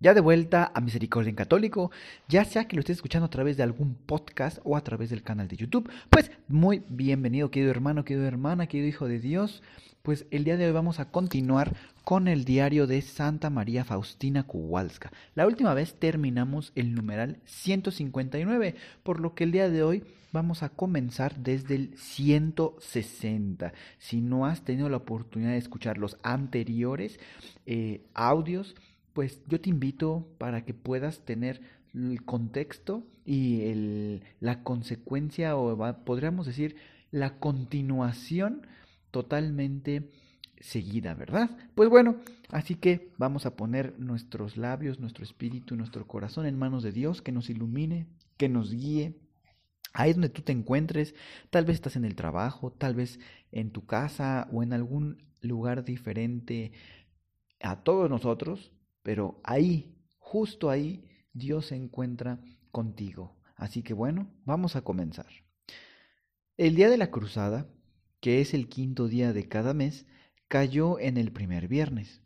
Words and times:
Ya 0.00 0.14
de 0.14 0.20
vuelta 0.20 0.70
a 0.74 0.80
Misericordia 0.80 1.30
en 1.30 1.34
Católico, 1.34 1.90
ya 2.28 2.44
sea 2.44 2.68
que 2.68 2.76
lo 2.76 2.80
estés 2.80 2.98
escuchando 2.98 3.26
a 3.26 3.30
través 3.30 3.56
de 3.56 3.64
algún 3.64 3.96
podcast 3.96 4.58
o 4.62 4.76
a 4.76 4.80
través 4.84 5.10
del 5.10 5.24
canal 5.24 5.48
de 5.48 5.56
YouTube, 5.56 5.90
pues 6.08 6.30
muy 6.46 6.84
bienvenido, 6.88 7.50
querido 7.50 7.72
hermano, 7.72 8.04
querido 8.04 8.24
hermana, 8.24 8.68
querido 8.68 8.86
hijo 8.86 9.08
de 9.08 9.18
Dios. 9.18 9.60
Pues 10.02 10.26
el 10.30 10.44
día 10.44 10.56
de 10.56 10.66
hoy 10.66 10.72
vamos 10.72 11.00
a 11.00 11.10
continuar 11.10 11.74
con 12.04 12.28
el 12.28 12.44
diario 12.44 12.86
de 12.86 13.02
Santa 13.02 13.50
María 13.50 13.84
Faustina 13.84 14.44
Kowalska. 14.44 15.10
La 15.34 15.48
última 15.48 15.74
vez 15.74 15.94
terminamos 15.98 16.70
el 16.76 16.94
numeral 16.94 17.40
159, 17.46 18.76
por 19.02 19.18
lo 19.18 19.34
que 19.34 19.42
el 19.42 19.50
día 19.50 19.68
de 19.68 19.82
hoy 19.82 20.04
vamos 20.30 20.62
a 20.62 20.68
comenzar 20.68 21.34
desde 21.38 21.74
el 21.74 21.98
160. 21.98 23.72
Si 23.98 24.20
no 24.20 24.46
has 24.46 24.62
tenido 24.62 24.88
la 24.88 24.98
oportunidad 24.98 25.50
de 25.50 25.58
escuchar 25.58 25.98
los 25.98 26.18
anteriores 26.22 27.18
eh, 27.66 28.02
audios, 28.14 28.76
pues 29.12 29.42
yo 29.46 29.60
te 29.60 29.70
invito 29.70 30.28
para 30.38 30.64
que 30.64 30.74
puedas 30.74 31.24
tener 31.24 31.60
el 31.94 32.24
contexto 32.24 33.06
y 33.24 33.62
el, 33.62 34.22
la 34.40 34.62
consecuencia 34.62 35.56
o 35.56 35.76
podríamos 36.04 36.46
decir 36.46 36.76
la 37.10 37.38
continuación 37.38 38.66
totalmente 39.10 40.10
seguida, 40.60 41.14
¿verdad? 41.14 41.50
Pues 41.74 41.88
bueno, 41.88 42.16
así 42.50 42.74
que 42.74 43.12
vamos 43.16 43.46
a 43.46 43.56
poner 43.56 43.98
nuestros 43.98 44.56
labios, 44.56 44.98
nuestro 45.00 45.24
espíritu, 45.24 45.76
nuestro 45.76 46.06
corazón 46.06 46.46
en 46.46 46.58
manos 46.58 46.82
de 46.82 46.92
Dios, 46.92 47.22
que 47.22 47.32
nos 47.32 47.50
ilumine, 47.50 48.06
que 48.36 48.48
nos 48.48 48.72
guíe. 48.72 49.14
Ahí 49.94 50.12
donde 50.12 50.28
tú 50.28 50.42
te 50.42 50.52
encuentres, 50.52 51.14
tal 51.50 51.64
vez 51.64 51.76
estás 51.76 51.96
en 51.96 52.04
el 52.04 52.14
trabajo, 52.14 52.72
tal 52.72 52.94
vez 52.94 53.18
en 53.52 53.70
tu 53.70 53.86
casa 53.86 54.48
o 54.52 54.62
en 54.62 54.72
algún 54.72 55.24
lugar 55.40 55.84
diferente 55.84 56.72
a 57.60 57.82
todos 57.82 58.10
nosotros, 58.10 58.72
pero 59.08 59.40
ahí, 59.42 59.96
justo 60.18 60.68
ahí, 60.68 61.02
Dios 61.32 61.68
se 61.68 61.76
encuentra 61.76 62.42
contigo. 62.70 63.40
Así 63.56 63.82
que 63.82 63.94
bueno, 63.94 64.30
vamos 64.44 64.76
a 64.76 64.82
comenzar. 64.82 65.24
El 66.58 66.74
día 66.74 66.90
de 66.90 66.98
la 66.98 67.10
cruzada, 67.10 67.66
que 68.20 68.42
es 68.42 68.52
el 68.52 68.68
quinto 68.68 69.08
día 69.08 69.32
de 69.32 69.48
cada 69.48 69.72
mes, 69.72 70.04
cayó 70.46 70.98
en 70.98 71.16
el 71.16 71.32
primer 71.32 71.68
viernes. 71.68 72.20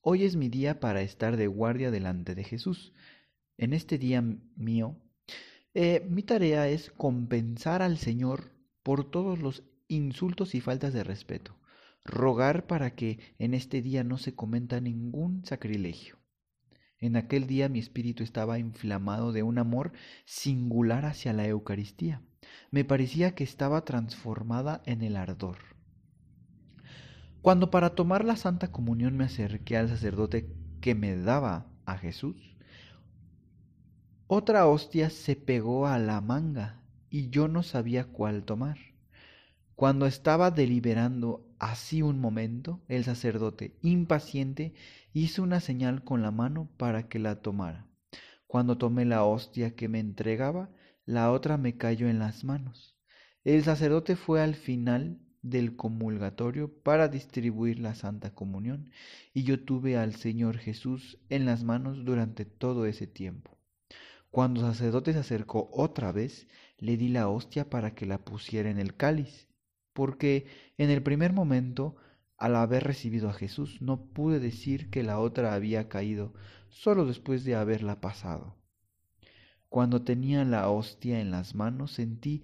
Hoy 0.00 0.24
es 0.24 0.34
mi 0.34 0.48
día 0.48 0.80
para 0.80 1.02
estar 1.02 1.36
de 1.36 1.46
guardia 1.46 1.90
delante 1.90 2.34
de 2.34 2.44
Jesús. 2.44 2.94
En 3.58 3.74
este 3.74 3.98
día 3.98 4.24
mío, 4.56 4.96
eh, 5.74 6.06
mi 6.08 6.22
tarea 6.22 6.68
es 6.68 6.90
compensar 6.90 7.82
al 7.82 7.98
Señor 7.98 8.50
por 8.82 9.10
todos 9.10 9.40
los 9.40 9.62
insultos 9.88 10.54
y 10.54 10.62
faltas 10.62 10.94
de 10.94 11.04
respeto 11.04 11.54
rogar 12.04 12.66
para 12.66 12.94
que 12.94 13.18
en 13.38 13.54
este 13.54 13.82
día 13.82 14.04
no 14.04 14.18
se 14.18 14.34
cometa 14.34 14.80
ningún 14.80 15.44
sacrilegio. 15.44 16.18
En 16.98 17.16
aquel 17.16 17.46
día 17.46 17.68
mi 17.68 17.78
espíritu 17.78 18.22
estaba 18.22 18.58
inflamado 18.58 19.32
de 19.32 19.42
un 19.42 19.58
amor 19.58 19.92
singular 20.24 21.04
hacia 21.04 21.32
la 21.32 21.46
Eucaristía. 21.46 22.22
Me 22.70 22.84
parecía 22.84 23.34
que 23.34 23.44
estaba 23.44 23.84
transformada 23.84 24.82
en 24.86 25.02
el 25.02 25.16
ardor. 25.16 25.58
Cuando 27.42 27.70
para 27.70 27.94
tomar 27.94 28.24
la 28.24 28.36
Santa 28.36 28.72
Comunión 28.72 29.16
me 29.16 29.24
acerqué 29.24 29.76
al 29.76 29.88
sacerdote 29.88 30.50
que 30.80 30.94
me 30.94 31.16
daba 31.16 31.66
a 31.84 31.98
Jesús, 31.98 32.56
otra 34.26 34.66
hostia 34.66 35.10
se 35.10 35.36
pegó 35.36 35.86
a 35.86 35.98
la 35.98 36.22
manga 36.22 36.80
y 37.10 37.28
yo 37.28 37.48
no 37.48 37.62
sabía 37.62 38.06
cuál 38.06 38.44
tomar. 38.44 38.78
Cuando 39.74 40.06
estaba 40.06 40.50
deliberando 40.50 41.53
así 41.64 42.02
un 42.02 42.20
momento, 42.20 42.82
el 42.88 43.04
sacerdote, 43.04 43.74
impaciente, 43.80 44.74
hizo 45.14 45.42
una 45.42 45.60
señal 45.60 46.04
con 46.04 46.20
la 46.20 46.30
mano 46.30 46.68
para 46.76 47.08
que 47.08 47.18
la 47.18 47.40
tomara. 47.40 47.86
Cuando 48.46 48.76
tomé 48.76 49.06
la 49.06 49.24
hostia 49.24 49.74
que 49.74 49.88
me 49.88 49.98
entregaba, 49.98 50.68
la 51.06 51.32
otra 51.32 51.56
me 51.56 51.78
cayó 51.78 52.06
en 52.08 52.18
las 52.18 52.44
manos. 52.44 52.98
El 53.44 53.64
sacerdote 53.64 54.14
fue 54.14 54.42
al 54.42 54.56
final 54.56 55.18
del 55.40 55.74
comulgatorio 55.74 56.70
para 56.82 57.08
distribuir 57.08 57.78
la 57.78 57.94
Santa 57.94 58.34
Comunión, 58.34 58.90
y 59.32 59.44
yo 59.44 59.64
tuve 59.64 59.96
al 59.96 60.14
Señor 60.14 60.58
Jesús 60.58 61.18
en 61.30 61.46
las 61.46 61.64
manos 61.64 62.04
durante 62.04 62.44
todo 62.44 62.84
ese 62.84 63.06
tiempo. 63.06 63.56
Cuando 64.30 64.60
el 64.60 64.74
sacerdote 64.74 65.14
se 65.14 65.20
acercó 65.20 65.70
otra 65.72 66.12
vez, 66.12 66.46
le 66.76 66.98
di 66.98 67.08
la 67.08 67.28
hostia 67.28 67.70
para 67.70 67.94
que 67.94 68.04
la 68.04 68.18
pusiera 68.18 68.68
en 68.68 68.78
el 68.78 68.96
cáliz 68.96 69.48
porque 69.94 70.46
en 70.76 70.90
el 70.90 71.02
primer 71.02 71.32
momento, 71.32 71.96
al 72.36 72.56
haber 72.56 72.84
recibido 72.84 73.30
a 73.30 73.32
Jesús, 73.32 73.80
no 73.80 74.04
pude 74.04 74.40
decir 74.40 74.90
que 74.90 75.02
la 75.02 75.18
otra 75.20 75.54
había 75.54 75.88
caído, 75.88 76.34
solo 76.68 77.06
después 77.06 77.44
de 77.44 77.54
haberla 77.54 78.00
pasado. 78.00 78.56
Cuando 79.70 80.02
tenía 80.02 80.44
la 80.44 80.68
hostia 80.68 81.20
en 81.20 81.30
las 81.30 81.54
manos 81.54 81.92
sentí 81.92 82.42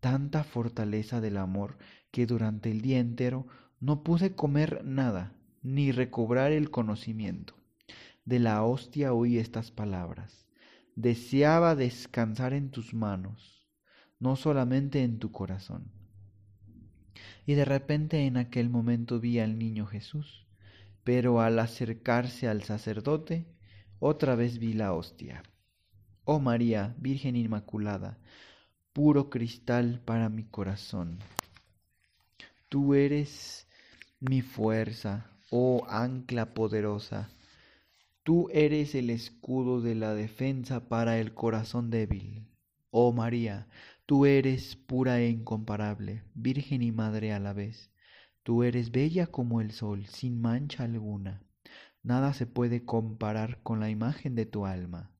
tanta 0.00 0.42
fortaleza 0.42 1.20
del 1.20 1.36
amor 1.36 1.76
que 2.10 2.26
durante 2.26 2.70
el 2.70 2.80
día 2.80 2.98
entero 2.98 3.46
no 3.78 4.02
pude 4.02 4.34
comer 4.34 4.84
nada, 4.84 5.34
ni 5.62 5.92
recobrar 5.92 6.52
el 6.52 6.70
conocimiento. 6.70 7.54
De 8.24 8.38
la 8.38 8.62
hostia 8.62 9.12
oí 9.12 9.38
estas 9.38 9.70
palabras. 9.70 10.46
Deseaba 10.94 11.74
descansar 11.74 12.52
en 12.52 12.70
tus 12.70 12.94
manos, 12.94 13.68
no 14.20 14.36
solamente 14.36 15.02
en 15.02 15.18
tu 15.18 15.32
corazón 15.32 16.01
y 17.46 17.54
de 17.54 17.64
repente 17.64 18.26
en 18.26 18.36
aquel 18.36 18.70
momento 18.70 19.20
vi 19.20 19.38
al 19.38 19.58
niño 19.58 19.86
Jesús, 19.86 20.46
pero 21.04 21.40
al 21.40 21.58
acercarse 21.58 22.48
al 22.48 22.62
sacerdote, 22.62 23.46
otra 23.98 24.34
vez 24.34 24.58
vi 24.58 24.72
la 24.72 24.92
hostia. 24.92 25.42
Oh 26.24 26.38
María, 26.38 26.94
Virgen 26.98 27.36
Inmaculada, 27.36 28.18
puro 28.92 29.30
cristal 29.30 30.00
para 30.04 30.28
mi 30.28 30.44
corazón. 30.44 31.18
Tú 32.68 32.94
eres 32.94 33.66
mi 34.20 34.40
fuerza, 34.40 35.26
oh 35.50 35.84
ancla 35.88 36.54
poderosa. 36.54 37.30
Tú 38.22 38.48
eres 38.52 38.94
el 38.94 39.10
escudo 39.10 39.80
de 39.80 39.96
la 39.96 40.14
defensa 40.14 40.88
para 40.88 41.18
el 41.18 41.34
corazón 41.34 41.90
débil. 41.90 42.46
Oh 42.90 43.12
María, 43.12 43.66
Tú 44.06 44.26
eres 44.26 44.76
pura 44.76 45.20
e 45.20 45.28
incomparable, 45.28 46.24
virgen 46.34 46.82
y 46.82 46.92
madre 46.92 47.32
a 47.32 47.38
la 47.38 47.52
vez. 47.52 47.90
Tú 48.42 48.64
eres 48.64 48.90
bella 48.90 49.28
como 49.28 49.60
el 49.60 49.70
sol, 49.70 50.06
sin 50.06 50.40
mancha 50.40 50.84
alguna. 50.84 51.42
Nada 52.02 52.34
se 52.34 52.46
puede 52.46 52.84
comparar 52.84 53.62
con 53.62 53.78
la 53.78 53.90
imagen 53.90 54.34
de 54.34 54.44
tu 54.46 54.66
alma. 54.66 55.12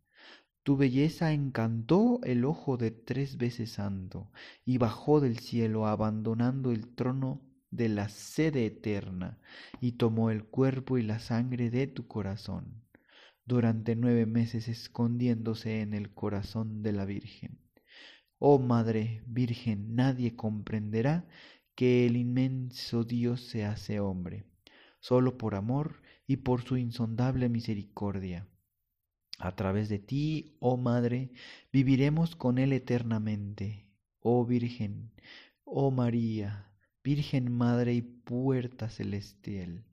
Tu 0.64 0.76
belleza 0.76 1.32
encantó 1.32 2.20
el 2.24 2.44
ojo 2.44 2.76
de 2.76 2.90
tres 2.90 3.36
veces 3.36 3.72
santo, 3.72 4.30
y 4.64 4.78
bajó 4.78 5.20
del 5.20 5.38
cielo 5.38 5.86
abandonando 5.86 6.72
el 6.72 6.88
trono 6.94 7.40
de 7.70 7.88
la 7.88 8.08
sede 8.08 8.66
eterna, 8.66 9.38
y 9.80 9.92
tomó 9.92 10.30
el 10.30 10.44
cuerpo 10.44 10.98
y 10.98 11.02
la 11.02 11.20
sangre 11.20 11.70
de 11.70 11.86
tu 11.86 12.08
corazón, 12.08 12.82
durante 13.44 13.96
nueve 13.96 14.26
meses 14.26 14.68
escondiéndose 14.68 15.80
en 15.82 15.94
el 15.94 16.12
corazón 16.12 16.82
de 16.82 16.92
la 16.92 17.04
Virgen. 17.04 17.58
Oh 18.44 18.58
Madre 18.58 19.22
Virgen, 19.24 19.94
nadie 19.94 20.34
comprenderá 20.34 21.28
que 21.76 22.06
el 22.06 22.16
inmenso 22.16 23.04
Dios 23.04 23.40
se 23.40 23.64
hace 23.64 24.00
hombre, 24.00 24.46
solo 24.98 25.38
por 25.38 25.54
amor 25.54 26.02
y 26.26 26.38
por 26.38 26.62
su 26.62 26.76
insondable 26.76 27.48
misericordia. 27.48 28.48
A 29.38 29.54
través 29.54 29.88
de 29.88 30.00
ti, 30.00 30.56
oh 30.58 30.76
Madre, 30.76 31.30
viviremos 31.72 32.34
con 32.34 32.58
Él 32.58 32.72
eternamente. 32.72 33.86
Oh 34.18 34.44
Virgen, 34.44 35.12
oh 35.62 35.92
María, 35.92 36.68
Virgen 37.04 37.52
Madre 37.52 37.94
y 37.94 38.02
puerta 38.02 38.88
celestial. 38.88 39.84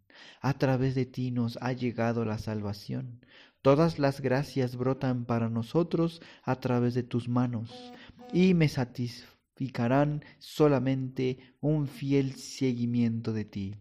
A 0.42 0.58
través 0.58 0.96
de 0.96 1.06
ti 1.06 1.30
nos 1.30 1.60
ha 1.62 1.72
llegado 1.74 2.26
la 2.26 2.40
salvación. 2.40 3.24
Todas 3.62 4.00
las 4.00 4.22
gracias 4.22 4.76
brotan 4.76 5.26
para 5.26 5.50
nosotros 5.50 6.20
a 6.44 6.56
través 6.56 6.96
de 6.96 7.04
tus 7.04 7.28
manos 7.30 7.94
y 8.34 8.54
me 8.54 8.68
satisficarán 8.68 10.24
solamente 10.38 11.40
un 11.60 11.88
fiel 11.88 12.34
seguimiento 12.36 13.34
de 13.34 13.46
ti. 13.46 13.76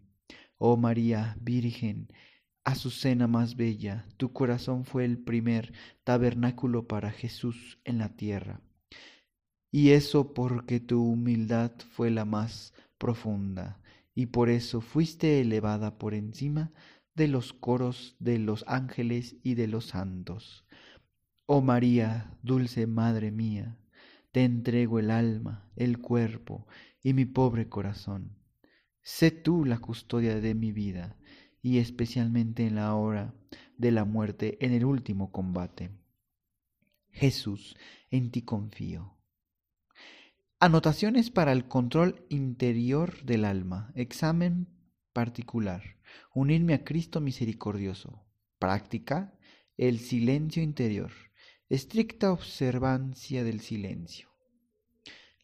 Oh 0.57 0.77
María 0.77 1.37
Virgen, 1.41 2.09
Azucena 2.65 3.27
más 3.27 3.57
bella, 3.57 4.07
tu 4.19 4.33
corazón 4.33 4.85
fue 4.85 5.05
el 5.05 5.19
primer 5.19 5.73
tabernáculo 6.05 6.87
para 6.87 7.11
Jesús 7.11 7.79
en 7.85 7.99
la 7.99 8.17
tierra. 8.17 8.61
Y 9.71 9.91
eso 9.91 10.35
porque 10.35 10.81
tu 10.81 11.03
humildad 11.03 11.73
fue 11.93 12.11
la 12.11 12.25
más 12.25 12.75
profunda, 12.99 13.81
y 14.15 14.27
por 14.27 14.51
eso 14.51 14.81
fuiste 14.81 15.41
elevada 15.41 15.99
por 15.99 16.13
encima 16.13 16.73
de 17.15 17.29
los 17.29 17.53
coros 17.53 18.17
de 18.19 18.39
los 18.39 18.65
ángeles 18.67 19.37
y 19.43 19.55
de 19.55 19.67
los 19.67 19.87
santos. 19.87 20.67
Oh 21.47 21.63
María, 21.63 22.37
dulce 22.43 22.87
Madre 22.87 23.31
mía, 23.31 23.79
te 24.39 24.45
entrego 24.45 25.01
el 25.01 25.11
alma, 25.11 25.69
el 25.75 25.99
cuerpo 25.99 26.69
y 27.03 27.13
mi 27.13 27.25
pobre 27.25 27.69
corazón. 27.69 28.39
Sé 29.03 29.33
tú 29.33 29.65
la 29.65 29.81
custodia 29.81 30.39
de 30.39 30.55
mi 30.55 30.71
vida 30.71 31.17
y 31.61 31.79
especialmente 31.79 32.65
en 32.65 32.77
la 32.77 32.95
hora 32.95 33.35
de 33.79 33.91
la 33.91 34.05
muerte 34.05 34.57
en 34.65 34.75
el 34.75 34.85
último 34.85 35.33
combate. 35.33 35.91
Jesús, 37.11 37.77
en 38.13 38.31
ti 38.31 38.43
confío. 38.43 39.17
Anotaciones 40.61 41.33
para 41.33 41.51
el 41.51 41.67
control 41.67 42.25
interior 42.29 43.21
del 43.25 43.45
alma. 43.45 43.91
Examen 43.97 44.69
particular. 45.13 45.83
Unirme 46.33 46.75
a 46.75 46.85
Cristo 46.85 47.21
misericordioso. 47.21 48.25
Práctica. 48.61 49.37
El 49.77 49.99
silencio 49.99 50.63
interior. 50.63 51.11
Estricta 51.69 52.31
observancia 52.31 53.43
del 53.43 53.59
silencio. 53.59 54.28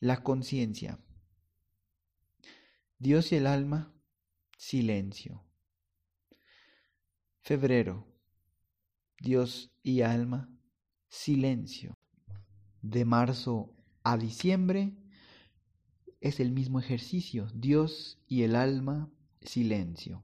La 0.04 0.22
conciencia. 0.22 0.98
Dios 2.98 3.32
y 3.32 3.36
el 3.36 3.46
alma. 3.46 3.94
Silencio. 4.58 5.42
Febrero. 7.40 8.06
Dios 9.18 9.72
y 9.82 10.02
alma. 10.02 10.50
Silencio. 11.08 11.94
De 12.82 13.06
marzo 13.06 13.74
a 14.02 14.18
diciembre 14.18 14.92
es 16.20 16.38
el 16.38 16.52
mismo 16.52 16.80
ejercicio. 16.80 17.48
Dios 17.54 18.22
y 18.26 18.42
el 18.42 18.56
alma. 18.56 19.10
Silencio. 19.40 20.22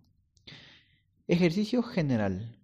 Ejercicio 1.27 1.83
general. 1.83 2.61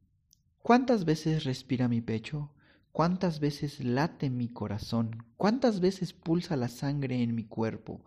¿Cuántas 0.58 1.06
veces 1.06 1.44
respira 1.44 1.88
mi 1.88 2.02
pecho? 2.02 2.52
¿Cuántas 2.96 3.40
veces 3.40 3.84
late 3.84 4.30
mi 4.30 4.48
corazón? 4.48 5.22
¿Cuántas 5.36 5.80
veces 5.80 6.14
pulsa 6.14 6.56
la 6.56 6.68
sangre 6.68 7.22
en 7.22 7.34
mi 7.34 7.44
cuerpo? 7.44 8.02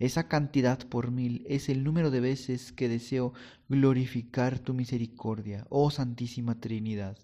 Esa 0.00 0.26
cantidad 0.26 0.80
por 0.88 1.12
mil 1.12 1.46
es 1.48 1.68
el 1.68 1.84
número 1.84 2.10
de 2.10 2.18
veces 2.18 2.72
que 2.72 2.88
deseo 2.88 3.34
glorificar 3.68 4.58
tu 4.58 4.74
misericordia, 4.74 5.64
oh 5.68 5.92
Santísima 5.92 6.58
Trinidad. 6.58 7.16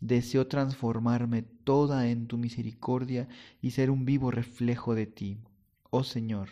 Deseo 0.00 0.48
transformarme 0.48 1.42
toda 1.42 2.08
en 2.08 2.26
tu 2.26 2.38
misericordia 2.38 3.28
y 3.62 3.70
ser 3.70 3.88
un 3.88 4.04
vivo 4.04 4.32
reflejo 4.32 4.96
de 4.96 5.06
ti, 5.06 5.38
oh 5.90 6.02
Señor. 6.02 6.48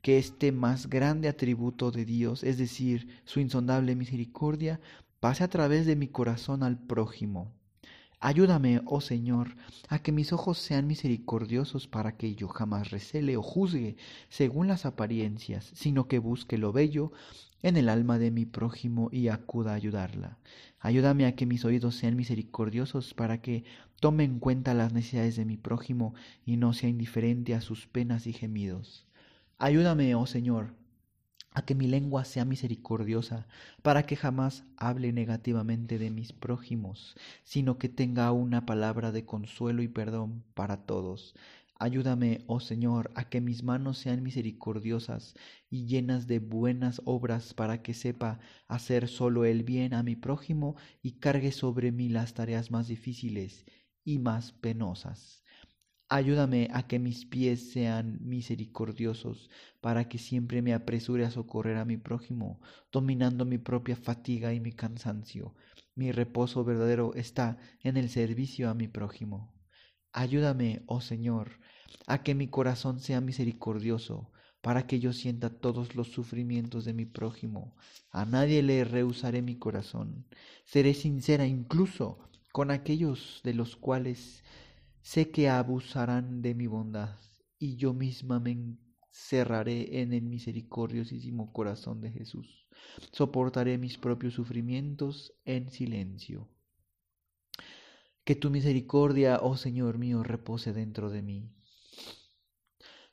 Que 0.00 0.16
este 0.16 0.52
más 0.52 0.88
grande 0.88 1.28
atributo 1.28 1.90
de 1.90 2.06
Dios, 2.06 2.44
es 2.44 2.56
decir, 2.56 3.20
su 3.26 3.40
insondable 3.40 3.94
misericordia, 3.94 4.80
pase 5.20 5.44
a 5.44 5.48
través 5.48 5.84
de 5.84 5.96
mi 5.96 6.08
corazón 6.08 6.62
al 6.62 6.78
prójimo 6.78 7.52
Ayúdame, 8.26 8.80
oh 8.86 9.02
Señor, 9.02 9.54
a 9.90 9.98
que 9.98 10.10
mis 10.10 10.32
ojos 10.32 10.56
sean 10.56 10.86
misericordiosos 10.86 11.88
para 11.88 12.16
que 12.16 12.34
yo 12.34 12.48
jamás 12.48 12.90
recele 12.90 13.36
o 13.36 13.42
juzgue 13.42 13.98
según 14.30 14.66
las 14.66 14.86
apariencias, 14.86 15.70
sino 15.74 16.08
que 16.08 16.20
busque 16.20 16.56
lo 16.56 16.72
bello 16.72 17.12
en 17.62 17.76
el 17.76 17.90
alma 17.90 18.18
de 18.18 18.30
mi 18.30 18.46
prójimo 18.46 19.10
y 19.12 19.28
acuda 19.28 19.72
a 19.72 19.74
ayudarla. 19.74 20.38
Ayúdame 20.80 21.26
a 21.26 21.36
que 21.36 21.44
mis 21.44 21.66
oídos 21.66 21.96
sean 21.96 22.16
misericordiosos 22.16 23.12
para 23.12 23.42
que 23.42 23.64
tome 24.00 24.24
en 24.24 24.38
cuenta 24.38 24.72
las 24.72 24.94
necesidades 24.94 25.36
de 25.36 25.44
mi 25.44 25.58
prójimo 25.58 26.14
y 26.46 26.56
no 26.56 26.72
sea 26.72 26.88
indiferente 26.88 27.54
a 27.54 27.60
sus 27.60 27.86
penas 27.86 28.26
y 28.26 28.32
gemidos. 28.32 29.04
Ayúdame, 29.58 30.14
oh 30.14 30.24
Señor, 30.24 30.72
a 31.54 31.64
que 31.64 31.74
mi 31.74 31.86
lengua 31.86 32.24
sea 32.24 32.44
misericordiosa, 32.44 33.46
para 33.82 34.04
que 34.06 34.16
jamás 34.16 34.64
hable 34.76 35.12
negativamente 35.12 35.98
de 35.98 36.10
mis 36.10 36.32
prójimos, 36.32 37.16
sino 37.44 37.78
que 37.78 37.88
tenga 37.88 38.30
una 38.32 38.66
palabra 38.66 39.12
de 39.12 39.24
consuelo 39.24 39.82
y 39.82 39.88
perdón 39.88 40.44
para 40.54 40.84
todos. 40.86 41.34
Ayúdame, 41.78 42.42
oh 42.46 42.60
Señor, 42.60 43.10
a 43.14 43.28
que 43.28 43.40
mis 43.40 43.62
manos 43.62 43.98
sean 43.98 44.22
misericordiosas 44.22 45.34
y 45.70 45.86
llenas 45.86 46.26
de 46.26 46.38
buenas 46.40 47.00
obras 47.04 47.54
para 47.54 47.82
que 47.82 47.94
sepa 47.94 48.40
hacer 48.68 49.08
solo 49.08 49.44
el 49.44 49.62
bien 49.64 49.94
a 49.94 50.02
mi 50.02 50.16
prójimo 50.16 50.76
y 51.02 51.12
cargue 51.20 51.52
sobre 51.52 51.92
mí 51.92 52.08
las 52.08 52.34
tareas 52.34 52.70
más 52.72 52.88
difíciles 52.88 53.64
y 54.04 54.18
más 54.18 54.52
penosas. 54.52 55.43
Ayúdame 56.08 56.68
a 56.72 56.86
que 56.86 56.98
mis 56.98 57.24
pies 57.24 57.72
sean 57.72 58.18
misericordiosos, 58.22 59.50
para 59.80 60.08
que 60.08 60.18
siempre 60.18 60.60
me 60.60 60.74
apresure 60.74 61.24
a 61.24 61.30
socorrer 61.30 61.78
a 61.78 61.84
mi 61.84 61.96
prójimo, 61.96 62.60
dominando 62.92 63.44
mi 63.44 63.58
propia 63.58 63.96
fatiga 63.96 64.52
y 64.52 64.60
mi 64.60 64.72
cansancio. 64.72 65.54
Mi 65.94 66.12
reposo 66.12 66.62
verdadero 66.62 67.14
está 67.14 67.58
en 67.80 67.96
el 67.96 68.10
servicio 68.10 68.68
a 68.68 68.74
mi 68.74 68.86
prójimo. 68.86 69.54
Ayúdame, 70.12 70.82
oh 70.86 71.00
Señor, 71.00 71.58
a 72.06 72.22
que 72.22 72.34
mi 72.34 72.48
corazón 72.48 73.00
sea 73.00 73.20
misericordioso, 73.20 74.30
para 74.60 74.86
que 74.86 75.00
yo 75.00 75.12
sienta 75.12 75.50
todos 75.50 75.94
los 75.94 76.08
sufrimientos 76.08 76.84
de 76.84 76.94
mi 76.94 77.06
prójimo. 77.06 77.76
A 78.10 78.24
nadie 78.24 78.62
le 78.62 78.84
rehusaré 78.84 79.42
mi 79.42 79.56
corazón. 79.56 80.26
Seré 80.64 80.94
sincera 80.94 81.46
incluso 81.46 82.18
con 82.52 82.70
aquellos 82.70 83.40
de 83.42 83.54
los 83.54 83.76
cuales 83.76 84.44
Sé 85.04 85.30
que 85.30 85.50
abusarán 85.50 86.40
de 86.40 86.54
mi 86.54 86.66
bondad, 86.66 87.18
y 87.58 87.76
yo 87.76 87.92
misma 87.92 88.40
me 88.40 88.52
encerraré 88.52 90.00
en 90.00 90.14
el 90.14 90.22
misericordiosísimo 90.22 91.52
corazón 91.52 92.00
de 92.00 92.10
Jesús. 92.10 92.66
Soportaré 93.12 93.76
mis 93.76 93.98
propios 93.98 94.32
sufrimientos 94.32 95.34
en 95.44 95.68
silencio. 95.68 96.48
Que 98.24 98.34
tu 98.34 98.48
misericordia, 98.48 99.40
oh 99.42 99.58
Señor 99.58 99.98
mío, 99.98 100.22
repose 100.22 100.72
dentro 100.72 101.10
de 101.10 101.20
mí. 101.20 101.52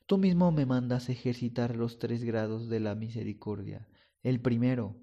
Tú 0.06 0.18
mismo 0.18 0.50
me 0.54 0.66
mandas 0.66 1.10
ejercitar 1.10 1.76
los 1.76 2.00
tres 2.00 2.24
grados 2.24 2.70
de 2.70 2.80
la 2.80 2.96
misericordia. 2.96 3.90
El 4.24 4.40
primero, 4.40 4.96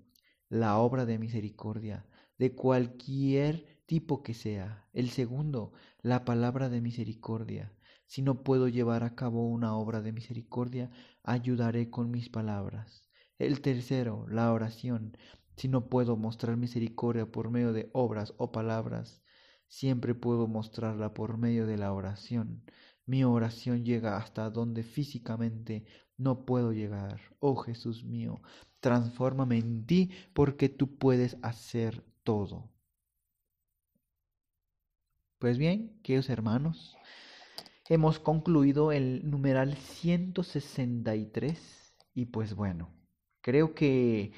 la 0.49 0.79
obra 0.79 1.05
de 1.05 1.19
misericordia, 1.19 2.07
de 2.39 2.55
cualquier 2.55 3.78
tipo 3.89 4.23
que 4.23 4.35
sea. 4.35 4.87
El 4.93 5.09
segundo, 5.09 5.73
la 6.03 6.27
palabra 6.27 6.69
de 6.69 6.83
misericordia. 6.83 7.73
Si 8.07 8.21
no 8.21 8.43
puedo 8.43 8.69
llevar 8.69 9.03
a 9.03 9.15
cabo 9.15 9.49
una 9.49 9.75
obra 9.75 10.03
de 10.03 10.13
misericordia, 10.13 10.91
ayudaré 11.23 11.89
con 11.89 12.11
mis 12.11 12.29
palabras. 12.29 13.09
El 13.39 13.63
tercero, 13.63 14.27
la 14.29 14.53
oración. 14.53 15.17
Si 15.57 15.69
no 15.69 15.89
puedo 15.89 16.19
mostrar 16.19 16.59
misericordia 16.59 17.33
por 17.33 17.51
medio 17.51 17.73
de 17.73 17.89
obras 17.95 18.35
o 18.37 18.53
palabras, 18.53 19.23
siempre 19.69 20.15
puedo 20.15 20.47
mostrarla 20.47 21.15
por 21.15 21.39
medio 21.39 21.67
de 21.67 21.79
la 21.79 21.95
oración. 21.95 22.65
Mi 23.07 23.25
oración 23.25 23.87
llega 23.87 24.19
hasta 24.19 24.51
donde 24.51 24.83
físicamente 24.83 25.87
no 26.19 26.45
puedo 26.45 26.73
llegar. 26.75 27.23
Oh 27.41 27.57
Jesús 27.57 28.05
mío, 28.05 28.43
transfórmame 28.81 29.57
en 29.57 29.87
ti 29.87 30.11
porque 30.35 30.69
tú 30.69 30.99
puedes 30.99 31.39
hacer 31.41 32.05
todo. 32.23 32.71
Pues 35.39 35.57
bien, 35.57 35.99
queridos 36.03 36.29
hermanos, 36.31 36.97
hemos 37.89 38.19
concluido 38.19 38.91
el 38.91 39.31
numeral 39.31 39.77
163 39.77 41.95
y 42.13 42.27
pues 42.27 42.55
bueno, 42.55 42.91
creo 43.41 43.73
que 43.73 44.33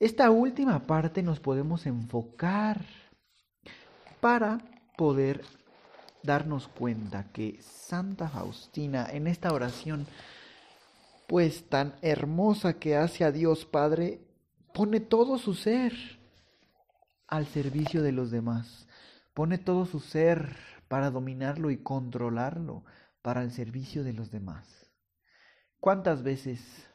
esta 0.00 0.32
última 0.32 0.84
parte 0.84 1.22
nos 1.22 1.38
podemos 1.38 1.86
enfocar 1.86 2.84
para 4.20 4.58
poder 4.96 5.44
darnos 6.24 6.66
cuenta 6.66 7.30
que 7.30 7.62
Santa 7.62 8.28
Faustina 8.28 9.06
en 9.08 9.28
esta 9.28 9.52
oración 9.52 10.08
pues 11.28 11.68
tan 11.68 11.94
hermosa 12.02 12.80
que 12.80 12.96
hace 12.96 13.22
a 13.22 13.30
Dios 13.30 13.64
Padre, 13.64 14.26
pone 14.74 14.98
todo 14.98 15.38
su 15.38 15.54
ser 15.54 15.94
al 17.28 17.46
servicio 17.46 18.02
de 18.02 18.10
los 18.10 18.32
demás 18.32 18.88
Pone 19.38 19.56
todo 19.56 19.86
su 19.86 20.00
ser 20.00 20.56
para 20.88 21.12
dominarlo 21.12 21.70
y 21.70 21.76
controlarlo 21.76 22.84
para 23.22 23.44
el 23.44 23.52
servicio 23.52 24.02
de 24.02 24.12
los 24.12 24.32
demás. 24.32 24.90
¿Cuántas 25.78 26.24
veces 26.24 26.90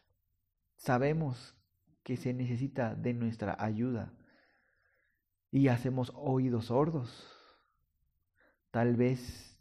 sabemos 0.75 1.55
que 2.03 2.17
se 2.17 2.33
necesita 2.33 2.95
de 2.95 3.13
nuestra 3.13 3.55
ayuda 3.57 4.11
y 5.51 5.69
hacemos 5.69 6.11
oídos 6.17 6.65
sordos? 6.65 7.33
Tal 8.71 8.97
vez 8.97 9.57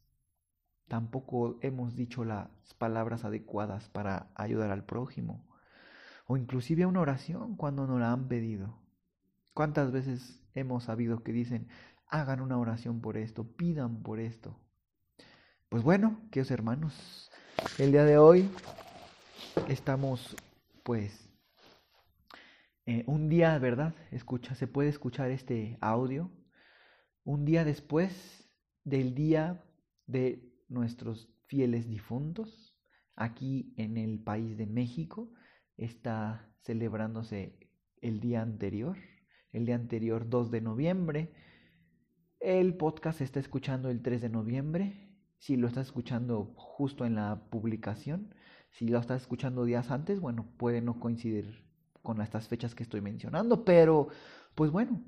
tampoco 0.88 1.60
hemos 1.60 1.94
dicho 1.94 2.24
las 2.24 2.48
palabras 2.78 3.24
adecuadas 3.24 3.90
para 3.90 4.32
ayudar 4.34 4.72
al 4.72 4.84
prójimo 4.84 5.46
o 6.26 6.36
inclusive 6.36 6.84
una 6.84 7.02
oración 7.02 7.54
cuando 7.54 7.86
nos 7.86 8.00
la 8.00 8.10
han 8.10 8.26
pedido. 8.26 8.76
¿Cuántas 9.54 9.92
veces 9.92 10.42
hemos 10.54 10.84
sabido 10.84 11.22
que 11.22 11.32
dicen, 11.32 11.68
hagan 12.12 12.42
una 12.42 12.58
oración 12.58 13.00
por 13.00 13.16
esto, 13.16 13.56
pidan 13.56 14.02
por 14.02 14.20
esto. 14.20 14.60
Pues 15.70 15.82
bueno, 15.82 16.20
queridos 16.30 16.50
hermanos, 16.50 17.30
el 17.78 17.90
día 17.90 18.04
de 18.04 18.18
hoy 18.18 18.50
estamos 19.66 20.36
pues 20.82 21.30
eh, 22.84 23.02
un 23.06 23.30
día, 23.30 23.58
¿verdad? 23.58 23.94
Escucha, 24.10 24.54
se 24.54 24.66
puede 24.66 24.90
escuchar 24.90 25.30
este 25.30 25.78
audio 25.80 26.30
un 27.24 27.46
día 27.46 27.64
después 27.64 28.46
del 28.84 29.14
día 29.14 29.64
de 30.06 30.52
nuestros 30.68 31.30
fieles 31.46 31.88
difuntos, 31.88 32.76
aquí 33.16 33.72
en 33.78 33.96
el 33.96 34.22
país 34.22 34.58
de 34.58 34.66
México, 34.66 35.32
está 35.78 36.52
celebrándose 36.60 37.58
el 38.02 38.20
día 38.20 38.42
anterior, 38.42 38.98
el 39.52 39.64
día 39.64 39.76
anterior 39.76 40.28
2 40.28 40.50
de 40.50 40.60
noviembre. 40.60 41.32
El 42.42 42.74
podcast 42.74 43.18
se 43.18 43.24
está 43.24 43.38
escuchando 43.38 43.88
el 43.88 44.02
3 44.02 44.20
de 44.20 44.28
noviembre. 44.28 45.08
Si 45.38 45.56
lo 45.56 45.68
estás 45.68 45.86
escuchando 45.86 46.52
justo 46.56 47.06
en 47.06 47.14
la 47.14 47.40
publicación, 47.50 48.34
si 48.72 48.88
lo 48.88 48.98
estás 48.98 49.22
escuchando 49.22 49.64
días 49.64 49.92
antes, 49.92 50.18
bueno, 50.18 50.48
puede 50.56 50.80
no 50.80 50.98
coincidir 50.98 51.64
con 52.02 52.20
estas 52.20 52.48
fechas 52.48 52.74
que 52.74 52.82
estoy 52.82 53.00
mencionando, 53.00 53.64
pero 53.64 54.08
pues 54.56 54.72
bueno, 54.72 55.04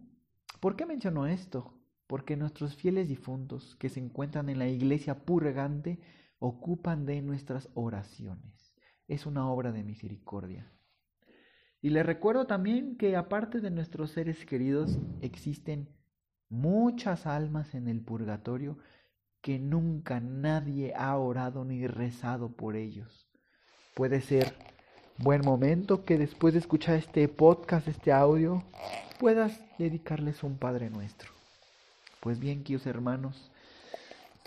¿por 0.61 0.77
qué 0.77 0.87
menciono 0.87 1.27
esto? 1.27 1.77
Porque 2.07 2.37
nuestros 2.37 2.77
fieles 2.77 3.09
difuntos 3.09 3.75
que 3.81 3.89
se 3.89 3.99
encuentran 3.99 4.49
en 4.49 4.61
la 4.61 4.69
iglesia 4.69 5.25
purgante 5.25 5.99
ocupan 6.39 7.05
de 7.05 7.21
nuestras 7.21 7.69
oraciones. 7.75 8.77
Es 9.09 9.27
una 9.27 9.51
obra 9.51 9.73
de 9.73 9.83
misericordia. 9.83 10.71
Y 11.83 11.91
les 11.91 12.07
recuerdo 12.07 12.47
también 12.47 12.97
que 12.97 13.17
aparte 13.17 13.61
de 13.61 13.73
nuestros 13.73 14.13
seres 14.13 14.47
queridos, 14.47 15.01
existen 15.21 15.89
muchas 16.49 17.27
almas 17.27 17.75
en 17.75 17.89
el 17.89 18.01
purgatorio 18.01 18.79
que 19.41 19.59
nunca 19.59 20.21
nadie 20.21 20.95
ha 20.97 21.17
orado 21.19 21.65
ni 21.65 21.87
rezado 21.87 22.57
por 22.57 22.77
ellos. 22.77 23.29
Puede 23.95 24.21
ser 24.21 24.55
buen 25.19 25.43
momento 25.43 26.05
que 26.05 26.19
después 26.19 26.55
de 26.55 26.61
escuchar 26.61 26.97
este 26.97 27.29
podcast, 27.29 27.87
este 27.89 28.11
audio, 28.13 28.65
puedas 29.19 29.61
dedicarles 29.79 30.43
un 30.43 30.59
Padre 30.59 30.91
Nuestro. 30.91 31.31
Pues 32.21 32.39
bien, 32.39 32.65
queridos 32.65 32.87
hermanos, 32.87 33.53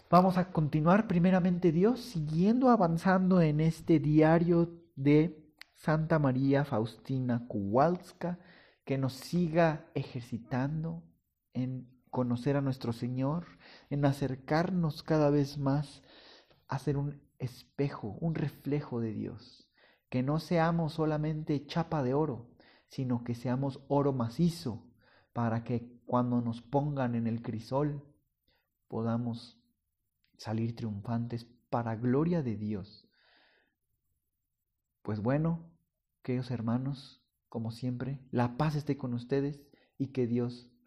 vamos 0.10 0.38
a 0.38 0.51
continuar 0.51 1.08
primeramente 1.08 1.72
Dios 1.72 2.01
siguiendo 2.01 2.70
avanzando 2.70 3.39
en 3.39 3.62
este 3.62 4.00
diario 4.00 4.72
de 4.96 5.48
Santa 5.75 6.18
María 6.18 6.66
Faustina 6.66 7.46
Kowalska, 7.48 8.39
que 8.84 8.98
nos 8.98 9.13
siga 9.13 9.86
ejercitando 9.94 11.04
en 11.54 11.89
conocer 12.10 12.58
a 12.58 12.62
nuestro 12.62 12.94
Señor, 12.94 13.46
en 13.89 14.06
acercarnos 14.06 15.04
cada 15.04 15.30
vez 15.30 15.58
más 15.58 16.04
a 16.68 16.80
ser 16.80 16.98
un 16.98 17.22
espejo, 17.39 18.18
un 18.20 18.36
reflejo 18.36 19.00
de 19.00 19.13
Dios, 19.13 19.70
que 20.10 20.24
no 20.24 20.39
seamos 20.39 20.94
solamente 20.94 21.66
chapa 21.66 22.04
de 22.04 22.13
oro, 22.13 22.50
sino 22.88 23.24
que 23.24 23.36
seamos 23.36 23.82
oro 23.88 24.13
macizo, 24.13 24.84
para 25.34 25.63
que 25.63 26.01
cuando 26.06 26.42
nos 26.42 26.62
pongan 26.63 27.13
en 27.13 27.27
el 27.27 27.44
crisol 27.44 28.04
podamos 28.88 29.62
salir 30.38 30.75
triunfantes 30.75 31.46
para 31.70 31.96
gloria 31.96 32.42
de 32.42 32.56
Dios. 32.56 33.08
Pues 35.04 35.20
bueno, 35.20 35.70
queridos 36.24 36.50
hermanos, 36.50 37.24
como 37.50 37.72
siempre, 37.72 38.20
la 38.32 38.58
paz 38.58 38.75
esté 38.75 38.98
con 38.98 39.13
ustedes 39.13 39.62
y 39.98 40.08
que 40.08 40.25
Dios 40.25 40.72